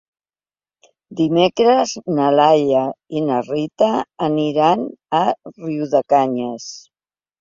Dimecres 1.17 1.91
na 2.19 2.29
Laia 2.39 2.81
i 3.19 3.23
na 3.27 3.37
Rita 3.49 3.91
aniran 4.29 4.89
a 5.23 5.25
Riudecanyes. 5.61 6.67